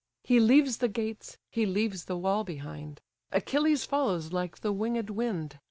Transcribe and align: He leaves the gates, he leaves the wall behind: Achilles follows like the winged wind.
He 0.23 0.39
leaves 0.39 0.77
the 0.77 0.87
gates, 0.87 1.37
he 1.51 1.67
leaves 1.67 2.05
the 2.05 2.17
wall 2.17 2.43
behind: 2.43 3.01
Achilles 3.31 3.85
follows 3.85 4.33
like 4.33 4.61
the 4.61 4.73
winged 4.73 5.11
wind. 5.11 5.59